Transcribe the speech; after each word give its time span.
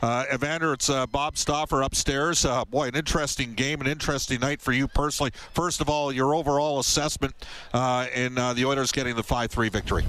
Uh, 0.00 0.24
Evander, 0.32 0.74
it's 0.74 0.88
uh, 0.88 1.06
Bob 1.08 1.36
Stauffer 1.36 1.82
upstairs. 1.82 2.44
Uh, 2.44 2.64
boy, 2.64 2.86
an 2.86 2.94
interesting 2.94 3.54
game, 3.54 3.80
an 3.80 3.88
interesting 3.88 4.38
night 4.38 4.62
for 4.62 4.70
you 4.70 4.86
personally. 4.86 5.32
First 5.54 5.80
of 5.80 5.88
all, 5.88 6.12
your 6.12 6.36
overall 6.36 6.78
assessment 6.78 7.34
uh, 7.74 8.06
in 8.14 8.38
uh, 8.38 8.52
the 8.52 8.64
Oilers 8.64 8.92
getting 8.92 9.16
the 9.16 9.24
5 9.24 9.50
3 9.50 9.68
victory. 9.70 10.04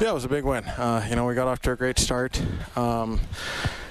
Yeah, 0.00 0.08
it 0.08 0.14
was 0.14 0.24
a 0.24 0.28
big 0.28 0.44
win. 0.44 0.64
Uh, 0.64 1.06
you 1.06 1.16
know, 1.16 1.26
we 1.26 1.34
got 1.34 1.48
off 1.48 1.58
to 1.60 1.72
a 1.72 1.76
great 1.76 1.98
start. 1.98 2.40
Um, 2.76 3.20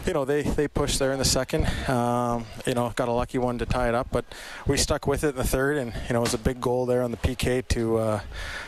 you 0.10 0.14
know, 0.14 0.26
they, 0.26 0.42
they 0.42 0.68
pushed 0.68 0.98
there 0.98 1.12
in 1.12 1.20
the 1.20 1.24
second. 1.24 1.68
Um, 1.88 2.48
you 2.66 2.74
know, 2.74 2.92
got 2.96 3.08
a 3.08 3.12
lucky 3.12 3.38
one 3.38 3.60
to 3.60 3.66
tie 3.68 3.90
it 3.90 3.94
up, 3.94 4.08
but 4.12 4.26
we 4.66 4.76
stuck 4.76 5.06
with 5.06 5.24
it 5.24 5.30
in 5.30 5.36
the 5.36 5.44
third, 5.44 5.78
and 5.78 5.94
you 6.08 6.14
know, 6.14 6.22
it 6.22 6.22
was 6.22 6.34
a 6.34 6.40
big 6.40 6.60
goal 6.60 6.88
there 6.88 7.04
on 7.04 7.12
the 7.12 7.18
PK 7.18 7.68
to 7.68 7.98
uh, 7.98 8.20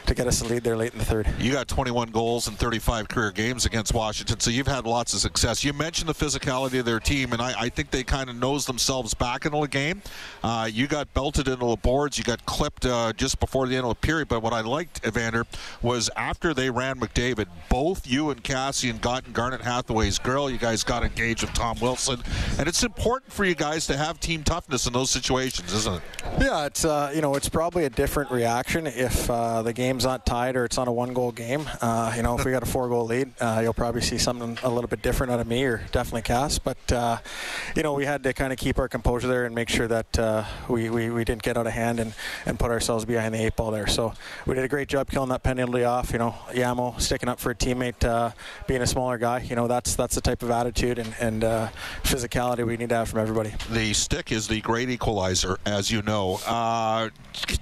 to 0.06 0.14
get 0.14 0.28
us 0.28 0.42
the 0.42 0.48
lead 0.48 0.64
there 0.64 0.78
late 0.78 0.93
in 0.93 1.00
the 1.00 1.06
third. 1.06 1.28
You 1.39 1.52
got 1.52 1.68
21 1.68 2.12
goals 2.12 2.48
in 2.48 2.54
35 2.54 3.07
career 3.07 3.32
games 3.32 3.66
against 3.66 3.92
Washington, 3.92 4.39
so 4.39 4.52
you've 4.52 4.68
had 4.68 4.86
lots 4.86 5.16
of 5.16 5.20
success. 5.20 5.64
You 5.64 5.74
mentioned 5.74 6.07
the 6.10 6.14
physicality 6.14 6.78
of 6.78 6.86
their 6.86 7.00
team, 7.00 7.34
and 7.34 7.42
I, 7.42 7.55
I 7.58 7.70
think 7.70 7.89
they 7.89 8.04
kind 8.04 8.30
of 8.30 8.36
nose 8.36 8.68
themselves 8.68 9.15
back 9.15 9.48
into 9.48 9.60
the 9.62 9.68
game. 9.68 10.04
Uh, 10.43 10.70
you 10.71 10.86
got 10.86 11.12
belted 11.15 11.48
into 11.48 11.65
the 11.65 11.76
boards, 11.76 12.20
you 12.20 12.23
got 12.23 12.46
clipped 12.46 12.86
uh, 12.86 13.14
just 13.14 13.39
before 13.39 13.65
the 13.68 13.76
end 13.76 13.86
of 13.86 13.89
the 13.89 14.07
period. 14.07 14.28
But 14.28 14.43
what 14.43 14.54
I 14.54 14.62
liked, 14.62 15.04
Evander, 15.07 15.48
was 15.82 16.07
after 16.15 16.54
they 16.54 16.70
ran 16.70 17.00
McDavid, 17.00 17.48
both 17.68 18.06
you 18.06 18.29
and 18.29 18.43
Kassian 18.43 19.01
got 19.01 19.26
in 19.26 19.34
Garnet 19.34 19.62
Hathaway's 19.62 20.20
girl. 20.20 20.48
You 20.48 20.60
guys 20.60 20.84
got 20.84 21.04
engaged 21.04 21.31
with 21.40 21.54
Tom 21.54 21.78
Wilson, 21.80 22.21
and 22.60 22.68
it's 22.68 22.84
important 22.84 23.32
for 23.32 23.46
you 23.46 23.56
guys 23.56 23.88
to 23.88 23.96
have 23.96 24.20
team 24.20 24.44
toughness 24.44 24.86
in 24.88 24.92
those 24.92 25.10
situations, 25.10 25.71
isn't 25.71 25.96
it? 25.96 26.02
Yeah, 26.42 26.66
it's 26.66 26.84
uh, 26.84 27.12
you 27.16 27.21
know 27.21 27.36
it's 27.36 27.48
probably 27.48 27.86
a 27.86 27.90
different 27.90 28.32
reaction 28.32 28.88
if 28.88 29.30
uh, 29.30 29.62
the 29.62 29.71
game's 29.71 30.04
not 30.04 30.26
tied 30.26 30.56
or 30.56 30.66
it's 30.66 30.76
not 30.76 30.88
a 30.88 30.92
one-goal 30.92 31.32
game. 31.32 31.70
Uh, 31.82 32.14
you 32.16 32.23
know, 32.23 32.38
if 32.38 32.44
we 32.44 32.52
got 32.52 32.64
a 32.64 32.66
four-goal 32.72 33.06
lead, 33.06 33.31
uh, 33.40 33.59
you'll 33.64 33.73
probably 33.73 34.02
see 34.02 34.17
something 34.17 34.58
a 34.64 34.70
little 34.70 34.90
bit 34.90 35.02
different 35.02 35.31
out 35.31 35.40
of 35.40 35.48
me 35.48 35.64
or 35.64 35.78
definitely 35.92 36.23
Cass. 36.23 36.59
But 36.59 36.92
uh, 36.92 37.17
you 37.76 37.84
know, 37.84 37.94
we 37.94 38.06
had 38.06 38.23
to 38.23 38.34
kind 38.34 38.52
of 38.52 38.59
keep 38.59 38.78
our 38.78 38.90
composure 38.90 39.28
there 39.28 39.45
and 39.45 39.56
make 39.56 39.70
sure 39.70 39.88
that 39.88 40.20
uh, 40.20 40.44
we, 40.68 40.90
we, 40.90 41.10
we 41.10 41.23
didn't 41.23 41.44
get 41.44 41.58
out 41.58 41.68
of 41.68 41.73
hand 41.73 42.00
and, 42.00 42.14
and 42.45 42.60
put 42.60 42.72
ourselves 42.72 43.06
behind 43.06 43.34
the 43.34 43.45
eight 43.45 43.56
ball 43.56 43.72
there. 43.72 43.88
So 43.88 44.14
we 44.45 44.56
did 44.56 44.66
a 44.66 44.68
great 44.68 44.90
job 44.90 45.10
killing 45.10 45.30
that 45.30 45.44
penalty 45.44 45.84
off. 45.84 46.12
You 46.12 46.20
know, 46.20 46.36
Yamo 46.52 47.00
sticking 47.00 47.30
up 47.30 47.40
for 47.40 47.52
a 47.52 47.56
teammate, 47.56 48.34
being 48.68 48.82
a 48.82 48.88
smaller 48.88 49.18
guy. 49.18 49.40
You 49.40 49.56
know, 49.56 49.68
that's 49.68 49.95
that's 49.95 50.16
the 50.16 50.22
type 50.22 50.44
of 50.44 50.52
attitude 50.52 51.00
and, 51.00 51.11
and 51.20 51.42
physicality 52.04 52.66
we 52.66 52.78
need 52.78 52.90
to 52.90 52.95
have 52.95 53.09
from 53.09 53.20
everybody. 53.20 53.54
The 53.72 53.94
stick 53.94 54.31
is 54.31 54.48
the 54.48 54.62
great 54.62 54.90
equalizer, 54.90 55.58
as 55.66 55.92
you 55.92 56.02
know. 56.02 56.40
Uh, 56.45 57.09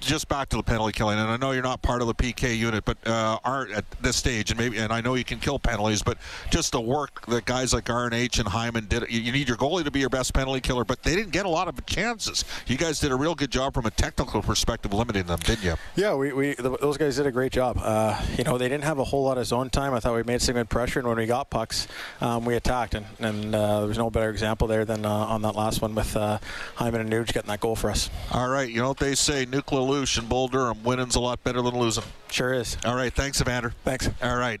just 0.00 0.28
back 0.28 0.48
to 0.50 0.56
the 0.56 0.62
penalty 0.62 0.92
killing, 0.92 1.18
and 1.18 1.28
I 1.28 1.36
know 1.36 1.52
you're 1.52 1.62
not 1.62 1.82
part 1.82 2.02
of 2.02 2.08
the 2.08 2.14
PK 2.14 2.56
unit, 2.56 2.84
but 2.84 2.96
uh, 3.06 3.38
are 3.44 3.68
at 3.68 3.84
this 4.00 4.16
stage, 4.16 4.50
and 4.50 4.58
maybe, 4.58 4.78
and 4.78 4.92
I 4.92 5.00
know 5.00 5.14
you 5.14 5.24
can 5.24 5.38
kill 5.38 5.58
penalties, 5.58 6.02
but 6.02 6.18
just 6.50 6.72
the 6.72 6.80
work 6.80 7.24
that 7.26 7.44
guys 7.44 7.72
like 7.72 7.84
RNH 7.84 8.38
and 8.38 8.48
Hyman 8.48 8.86
did. 8.86 9.04
You 9.10 9.32
need 9.32 9.48
your 9.48 9.56
goalie 9.56 9.84
to 9.84 9.90
be 9.90 10.00
your 10.00 10.08
best 10.08 10.34
penalty 10.34 10.60
killer, 10.60 10.84
but 10.84 11.02
they 11.02 11.14
didn't 11.14 11.32
get 11.32 11.46
a 11.46 11.48
lot 11.48 11.68
of 11.68 11.84
chances. 11.86 12.44
You 12.66 12.76
guys 12.76 13.00
did 13.00 13.12
a 13.12 13.16
real 13.16 13.34
good 13.34 13.50
job 13.50 13.74
from 13.74 13.86
a 13.86 13.90
technical 13.90 14.42
perspective, 14.42 14.92
limiting 14.92 15.26
them, 15.26 15.38
didn't 15.40 15.64
you? 15.64 15.74
Yeah, 15.96 16.14
we, 16.14 16.32
we 16.32 16.54
those 16.54 16.96
guys 16.96 17.16
did 17.16 17.26
a 17.26 17.32
great 17.32 17.52
job. 17.52 17.78
Uh, 17.82 18.20
you 18.36 18.44
know, 18.44 18.58
they 18.58 18.68
didn't 18.68 18.84
have 18.84 18.98
a 18.98 19.04
whole 19.04 19.24
lot 19.24 19.38
of 19.38 19.46
zone 19.46 19.70
time. 19.70 19.94
I 19.94 20.00
thought 20.00 20.14
we 20.14 20.22
made 20.22 20.42
some 20.42 20.54
good 20.54 20.68
pressure, 20.68 20.98
and 20.98 21.08
when 21.08 21.18
we 21.18 21.26
got 21.26 21.50
pucks, 21.50 21.86
um, 22.20 22.44
we 22.44 22.54
attacked, 22.54 22.94
and, 22.94 23.06
and 23.18 23.39
uh, 23.54 23.80
there 23.80 23.88
was 23.88 23.98
no 23.98 24.10
better 24.10 24.30
example 24.30 24.68
there 24.68 24.84
than 24.84 25.04
uh, 25.04 25.10
on 25.10 25.42
that 25.42 25.54
last 25.54 25.82
one 25.82 25.94
with 25.94 26.16
uh, 26.16 26.38
Hyman 26.76 27.00
and 27.00 27.10
Nuge 27.10 27.32
getting 27.32 27.48
that 27.48 27.60
goal 27.60 27.76
for 27.76 27.90
us. 27.90 28.10
All 28.32 28.48
right, 28.48 28.68
you 28.68 28.80
know 28.80 28.88
what 28.88 28.98
they 28.98 29.14
say, 29.14 29.46
Nuke 29.46 29.66
LaLoosh 29.66 30.18
and 30.18 30.28
Bull 30.28 30.48
Durham, 30.48 30.82
winning's 30.82 31.14
a 31.14 31.20
lot 31.20 31.42
better 31.42 31.62
than 31.62 31.78
losing. 31.78 32.04
Sure 32.30 32.52
is. 32.52 32.76
All 32.84 32.94
right, 32.94 33.12
thanks, 33.12 33.40
Evander. 33.40 33.72
Thanks. 33.84 34.08
All 34.22 34.36
right. 34.36 34.60